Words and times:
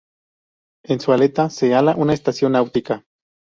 En 0.83 0.99
su 0.99 1.11
delta 1.11 1.51
se 1.51 1.75
hala 1.75 1.93
una 1.95 2.13
estación 2.15 2.53
náutica. 2.53 3.05